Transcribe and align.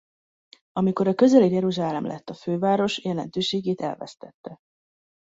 Amikor 0.71 1.07
a 1.07 1.13
közeli 1.15 1.51
Jeruzsálem 1.51 2.05
lett 2.05 2.29
a 2.29 2.33
főváros 2.33 3.03
jelentőségét 3.03 3.81
elvesztette. 3.81 4.57